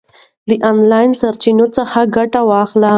د 0.49 0.51
آنلاین 0.71 1.11
سرچینو 1.21 1.65
څخه 1.77 1.99
ګټه 2.15 2.41
واخلئ. 2.49 2.89